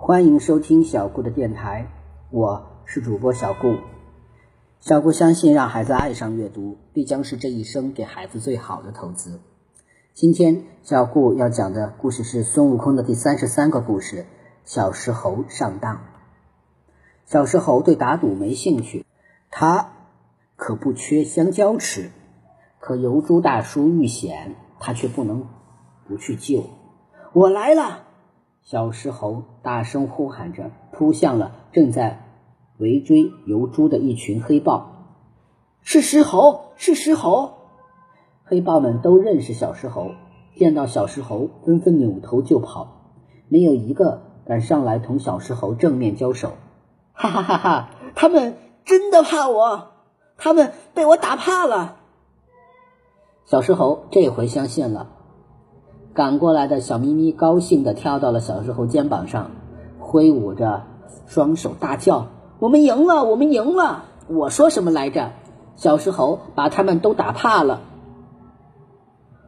[0.00, 1.90] 欢迎收听小顾的电台，
[2.30, 3.74] 我是主播小顾。
[4.78, 9.40] 小顾相信，让孩子爱上阅读，必将是这一生给孩子最好的投资。
[10.14, 14.24] 今天小顾要讲的故事是孙悟空的第三十三个故事：
[14.64, 16.00] 小石猴上当。
[17.26, 19.04] 小石猴对打赌没兴趣，
[19.50, 19.90] 他
[20.54, 22.12] 可不缺香蕉吃。
[22.78, 25.48] 可油猪大叔遇险，他却不能
[26.06, 26.64] 不去救。
[27.32, 28.04] 我来了！
[28.70, 32.26] 小石猴大声呼喊着，扑向了正在
[32.76, 35.06] 围追油猪的一群黑豹。
[35.80, 37.54] 是石猴，是石猴！
[38.44, 40.10] 黑豹们都认识小石猴，
[40.54, 43.04] 见到小石猴，纷纷扭头就跑，
[43.48, 46.52] 没有一个敢上来同小石猴正面交手。
[47.14, 47.90] 哈哈哈哈！
[48.14, 49.92] 他们真的怕我，
[50.36, 51.96] 他们被我打怕了。
[53.46, 55.12] 小石猴这回相信了，
[56.18, 59.52] 赶过来的小咪咪高兴地跳到了小石猴肩膀上，
[60.00, 60.82] 挥舞着
[61.26, 62.26] 双手大叫
[62.58, 63.22] ：“我们赢了！
[63.22, 64.06] 我们赢了！
[64.26, 65.30] 我说什么来着？
[65.76, 67.82] 小石猴把他们都打怕了。”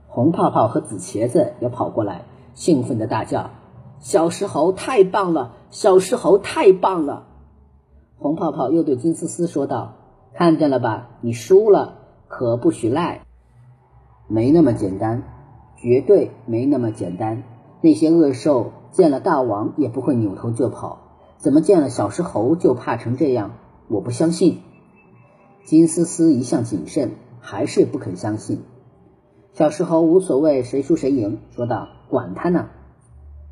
[0.06, 2.22] 红泡泡和紫茄子也跑过来，
[2.54, 3.50] 兴奋地大叫
[3.98, 5.50] ：“小石猴太棒了！
[5.70, 7.24] 小石猴太棒了！”
[8.16, 9.94] 红泡泡又对金丝丝说道
[10.34, 11.94] ：“看见了吧，你输了，
[12.28, 13.22] 可不许赖。”
[14.30, 15.24] 没那么简单，
[15.80, 17.42] 绝对没那么简单。
[17.80, 20.98] 那些恶兽见了大王也不会扭头就跑，
[21.38, 23.52] 怎么见了小石猴就怕成这样？
[23.88, 24.60] 我不相信。
[25.64, 28.62] 金丝丝一向谨慎，还是不肯相信。
[29.52, 32.68] 小石猴无所谓谁输谁赢，说道：“管他呢，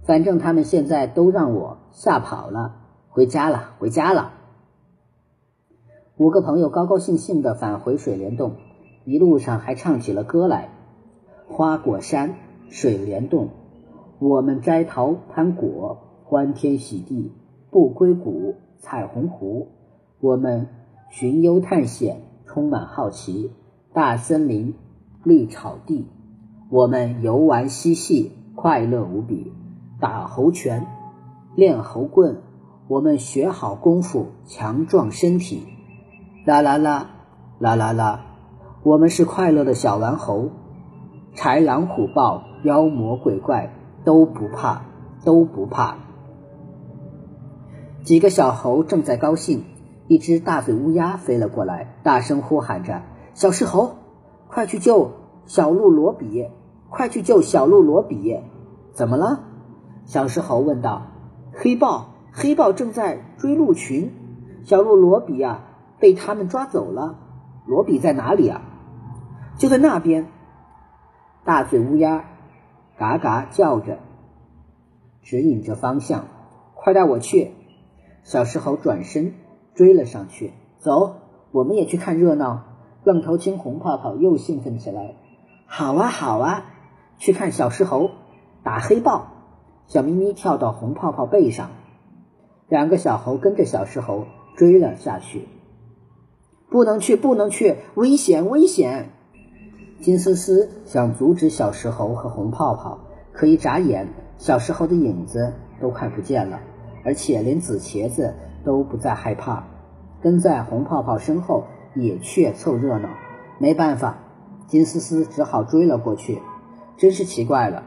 [0.05, 2.77] 反正他们现在都让我吓跑了，
[3.09, 4.33] 回家了，回家了。”
[6.17, 8.57] 五个朋友高高兴兴地返回水帘洞。
[9.05, 10.69] 一路上还唱起了歌来：
[11.49, 12.37] 花果山
[12.69, 13.49] 水帘洞，
[14.19, 17.33] 我们摘桃攀果，欢天喜地
[17.71, 19.69] 不归谷；彩虹湖，
[20.21, 20.69] 我们
[21.11, 23.51] 寻幽探险，充满好奇；
[23.95, 24.75] 大森林
[25.25, 26.07] 绿草地，
[26.71, 29.51] 我们游玩嬉戏，快乐无比；
[29.99, 30.87] 打猴拳，
[31.57, 32.43] 练猴棍，
[32.89, 35.67] 我们学好功夫，强壮身体。
[36.45, 37.11] 啦啦啦，
[37.59, 38.27] 啦啦啦。
[38.85, 40.51] 我们是快乐的小顽猴，
[41.39, 43.73] 豺狼虎豹、妖魔鬼怪
[44.05, 44.83] 都不怕，
[45.25, 45.95] 都不怕。
[48.03, 49.63] 几个小猴正在高兴，
[50.09, 53.03] 一只大嘴乌鸦飞了过来，大声呼喊着
[53.35, 53.93] ：“小石猴，
[54.49, 55.13] 快去救
[55.47, 56.49] 小鹿罗比！
[56.91, 58.41] 快去救小鹿罗比！”
[58.93, 59.45] 怎么了？
[60.07, 61.03] 小石猴问道。
[61.55, 64.13] “黑豹，黑豹正在追鹿群，
[64.65, 65.61] 小鹿罗比啊，
[66.01, 67.17] 被他们抓走了。
[67.65, 68.63] 罗比在哪里啊？”
[69.57, 70.27] 就在那边，
[71.45, 72.25] 大嘴乌鸦
[72.97, 73.99] 嘎嘎叫着，
[75.23, 76.27] 指引着方向。
[76.75, 77.53] 快带我去！
[78.23, 79.35] 小石猴转身
[79.75, 80.53] 追了上去。
[80.79, 81.17] 走，
[81.51, 82.65] 我们也去看热闹。
[83.05, 85.15] 愣头青红泡泡又兴奋起来。
[85.67, 86.67] 好啊，好啊，
[87.17, 88.11] 去看小石猴
[88.63, 89.29] 打黑豹。
[89.87, 91.71] 小咪咪跳到红泡泡背上，
[92.69, 95.49] 两个小猴跟着小石猴追了下去。
[96.69, 99.11] 不能去，不能去，危险，危险！
[100.01, 102.99] 金丝丝想阻止小石猴和红泡泡，
[103.33, 106.61] 可一眨眼，小石猴的影子都看不见了，
[107.05, 108.33] 而且连紫茄子
[108.65, 109.65] 都不再害怕，
[110.23, 111.65] 跟在红泡泡身后
[111.97, 113.09] 也却凑热闹。
[113.59, 114.19] 没办法，
[114.69, 116.41] 金丝丝只好追了过去。
[116.97, 117.83] 真是奇怪了，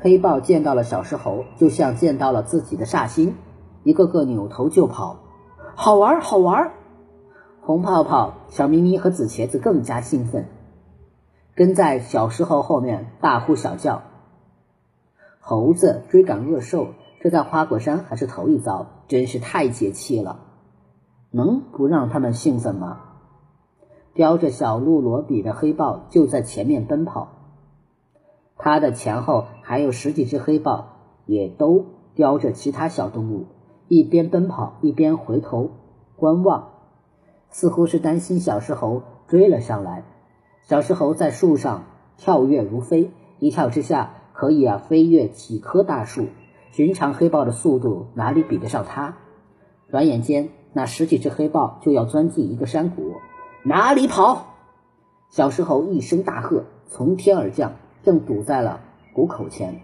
[0.00, 3.36] 黑豹见到了小石猴，就像见到了自己的煞星，
[3.84, 5.16] 一个个扭头就跑。
[5.76, 6.72] 好玩，好玩！
[7.60, 10.46] 红泡泡、小咪咪和紫茄子更加兴奋。
[11.54, 14.02] 跟在小石猴后面大呼小叫。
[15.40, 16.88] 猴子追赶恶兽，
[17.20, 20.40] 这在花果山还是头一遭，真是太解气了。
[21.30, 23.00] 能不让他们兴奋吗？
[24.14, 27.28] 叼着小鹿罗比的黑豹就在前面奔跑，
[28.58, 30.88] 它的前后还有十几只黑豹，
[31.26, 33.46] 也都叼着其他小动物，
[33.88, 35.70] 一边奔跑一边回头
[36.16, 36.68] 观望，
[37.48, 40.04] 似乎是担心小石猴追了上来。
[40.62, 41.84] 小石猴在树上
[42.16, 43.10] 跳跃如飞，
[43.40, 46.26] 一跳之下可以啊飞越几棵大树。
[46.70, 49.16] 寻常黑豹的速度哪里比得上它？
[49.90, 53.16] 转眼间，那十几只黑豹就要钻进一个山谷。
[53.64, 54.54] 哪里跑？
[55.28, 57.72] 小石猴一声大喝，从天而降，
[58.02, 58.80] 正堵在了
[59.12, 59.80] 谷口前。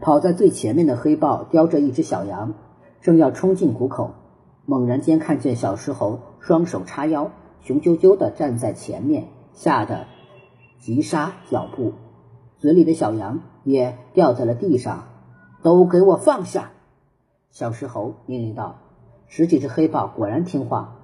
[0.00, 2.54] 跑在最前面的黑豹叼着一只小羊，
[3.00, 4.14] 正要冲进谷口，
[4.66, 7.30] 猛然间看见小石猴双手叉腰。
[7.62, 10.06] 雄赳赳地站在前面，吓得
[10.78, 11.92] 急刹脚步，
[12.58, 15.04] 嘴里的小羊也掉在了地上。
[15.62, 16.72] 都给我放下！
[17.50, 18.80] 小石猴命令道
[19.28, 20.96] ：“十几只黑豹果然听话，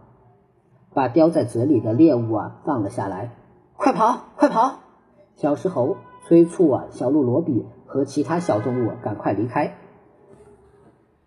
[0.93, 3.37] 把叼在嘴里的猎物啊放了下来。
[3.77, 4.81] 快跑，快跑！”
[5.37, 9.77] 小石猴催促啊小鹿罗比和其他小动物赶快离开。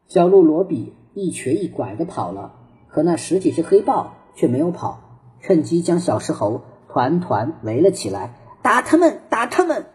[0.10, 2.56] 小鹿罗比一瘸一拐的跑了，
[2.89, 5.00] 可那十几只黑豹却没有跑，
[5.42, 9.86] 趁机将小石猴团团围了起来，打他们，打他们！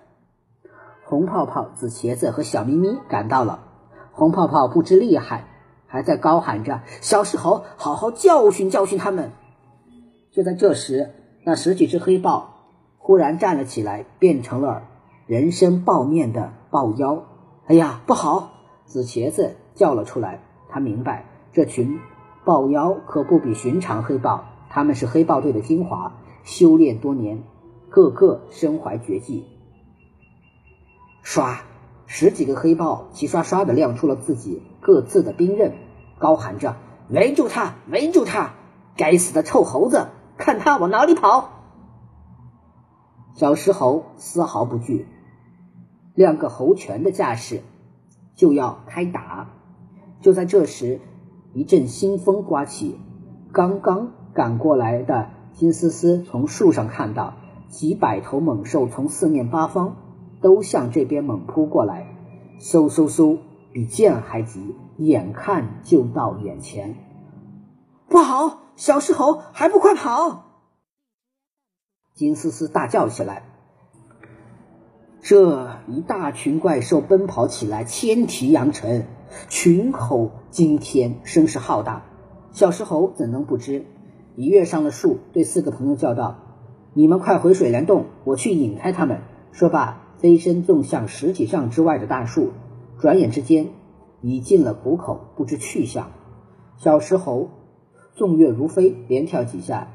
[1.05, 3.61] 红泡泡、紫茄子和小咪咪赶到了，
[4.13, 5.45] 红泡泡不知厉害，
[5.87, 9.31] 还在高喊着：“小石猴，好好教训教训他们！”
[10.33, 11.15] 就在这时，
[11.45, 12.55] 那十几只黑豹
[12.99, 14.83] 忽然站了起来，变成了
[15.27, 17.25] 人身豹面的豹妖。
[17.67, 18.51] 哎呀，不好！
[18.85, 19.57] 紫茄子。
[19.77, 20.41] 叫了出来，
[20.71, 22.01] 他明白这群
[22.47, 27.44] 豹妖可不比寻常黑豹，他们是黑豹队的精华，修炼多年，
[27.88, 29.46] 个个身怀绝技。
[31.25, 31.61] 唰，
[32.05, 35.73] 十几个黑豹齐刷刷的亮出了自己各自的兵刃，
[36.19, 36.76] 高喊着
[37.08, 38.52] ：“围住他，围住他！
[38.99, 41.49] 该死的臭猴子，看他往哪里跑！”
[43.32, 45.06] 小石猴丝毫不惧，
[46.14, 47.62] 亮个猴拳的架势，
[48.34, 49.49] 就要开打。
[50.20, 51.00] 就在这时，
[51.55, 53.00] 一阵新风刮起，
[53.52, 57.37] 刚刚赶过来的金丝丝从树上看到
[57.71, 59.97] 几百头猛兽从四面八方
[60.43, 62.15] 都向这边猛扑过来，
[62.61, 63.38] 嗖嗖嗖，
[63.73, 66.97] 比箭还急，眼看就到眼前。
[68.09, 70.44] 不好，小石猴还不快跑！
[72.15, 73.43] 金丝丝大叫起来。
[75.23, 79.06] 这一大群怪兽奔跑起来，千蹄扬尘。
[79.49, 82.05] 群口惊天，声势浩大。
[82.53, 83.87] 小石猴怎能不知？
[84.37, 86.37] 一跃上了树，对四个朋友叫道，
[86.93, 89.23] 你们快回水帘洞，我去引开他们。
[89.50, 92.50] 说罢，飞身纵向十几丈之外的大树，
[92.99, 93.69] 转眼之间
[94.21, 96.11] 已进了谷口，不知去向。
[96.77, 97.49] 小石猴
[98.15, 99.88] 纵跃如飞，连跳几下，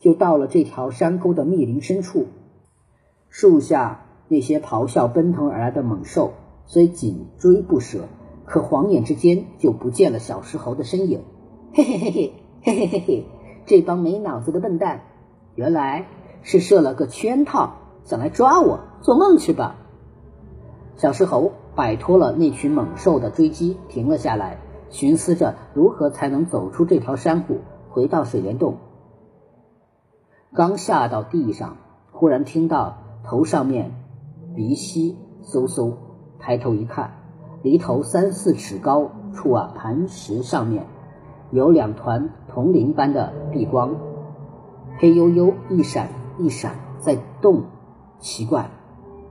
[0.00, 2.26] 就到了这条山沟的密林深处。
[3.28, 6.32] 树下那些咆哮奔腾而来的猛兽
[6.66, 8.08] 虽紧追不舍，
[8.44, 11.20] 可晃眼之间就不见了小石猴的身影。
[11.72, 12.32] 嘿嘿嘿嘿
[12.62, 13.24] 嘿嘿嘿嘿。
[13.66, 15.02] 这帮没脑子的笨蛋，
[15.54, 16.06] 原来
[16.42, 17.74] 是设了个圈套，
[18.04, 19.76] 想来抓我，做梦去吧！
[20.96, 24.58] 小石猴摆脱了那群猛兽的追击，停了下来，
[24.90, 28.76] 寻思着如何才能走出这条山谷，回到水帘洞。
[30.52, 31.76] 刚下到地上，
[32.10, 33.92] 忽然听到头上面
[34.54, 35.94] 鼻息嗖嗖，
[36.38, 37.12] 抬头一看。
[37.62, 40.86] 离头三四尺高处啊，磐石上面
[41.50, 43.96] 有两团铜铃般的避光，
[44.98, 46.08] 黑黝黝一闪
[46.38, 47.64] 一闪在动。
[48.18, 48.70] 奇怪，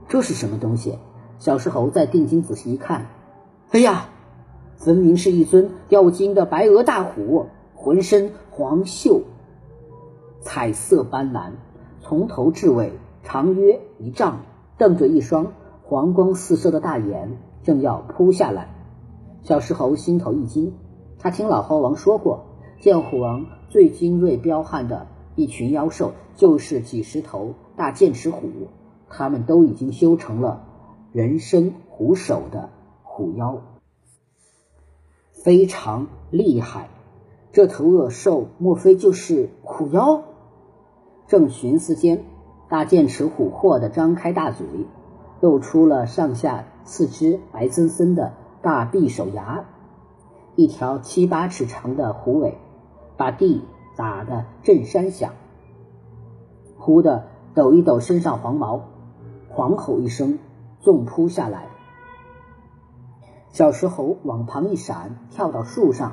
[0.08, 0.98] 这是什么东西？
[1.38, 3.06] 小石猴再定睛仔细一看，
[3.70, 4.06] 哎呀，
[4.76, 9.22] 分明是一尊掉金的白额大虎，浑身黄锈，
[10.40, 11.52] 彩色斑斓，
[12.00, 12.92] 从头至尾
[13.22, 14.40] 长约一丈，
[14.76, 15.52] 瞪着一双
[15.84, 17.38] 黄光四射的大眼。
[17.62, 18.68] 正要扑下来，
[19.42, 20.72] 小石猴心头一惊。
[21.18, 22.46] 他听老猴王说过，
[22.80, 25.06] 见虎王最精锐彪悍的
[25.36, 28.50] 一群妖兽，就是几十头大剑齿虎，
[29.08, 30.66] 他们都已经修成了
[31.12, 32.68] 人身虎首的
[33.02, 33.62] 虎妖，
[35.32, 36.90] 非常厉害。
[37.52, 40.22] 这头恶兽莫非就是虎妖？
[41.26, 42.24] 正寻思间，
[42.68, 44.66] 大剑齿虎霍地张开大嘴。
[45.40, 49.64] 露出了上下四只白森森的大匕首牙，
[50.54, 52.58] 一条七八尺长的虎尾，
[53.20, 53.62] 把地
[53.96, 55.34] 打得震山响。
[56.78, 58.80] 忽的抖一抖身上黄毛，
[59.54, 60.38] 狂吼一声，
[60.80, 61.66] 纵扑下来。
[63.50, 66.12] 小石猴往旁一闪，跳到树上，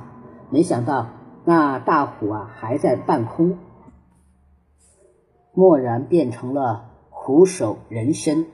[0.50, 1.08] 没想到
[1.46, 3.58] 那大虎啊还在半空，
[5.54, 8.48] 蓦然变成了虎首人身。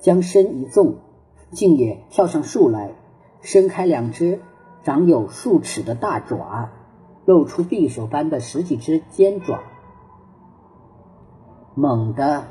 [0.00, 0.96] 将身一纵，
[1.52, 2.94] 竟也跳上树来，
[3.42, 4.40] 伸开两只
[4.82, 6.70] 长有数尺的大爪，
[7.28, 9.58] 露出匕首般的十几只尖爪，
[11.74, 12.44] 猛地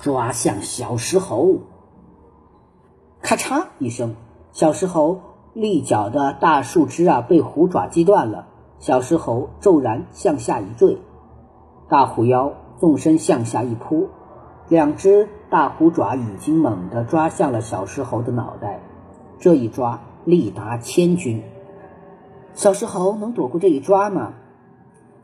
[0.00, 1.56] 抓向小石猴。
[3.20, 4.14] 咔嚓一声，
[4.52, 5.18] 小石猴
[5.54, 8.46] 立脚的大树枝啊，被虎爪击断了。
[8.78, 10.98] 小石猴骤然向下一坠，
[11.88, 14.08] 大虎腰纵身向下一扑。
[14.68, 18.80] 两只大虎爪已经猛地抓向了小石猴的脑袋，
[19.40, 21.42] 这一抓力达千钧。
[22.56, 24.32] 小石猴能躲过这一抓吗？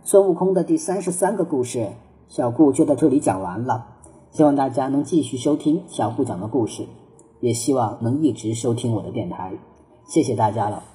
[0.05, 1.93] 孙悟空的第三十三个故事，
[2.29, 3.87] 小顾就到这里讲完了。
[4.33, 6.85] 希望大家能继续收听小顾讲的故事，
[7.41, 9.55] 也希望能一直收听我的电台。
[10.05, 10.92] 谢谢大家了。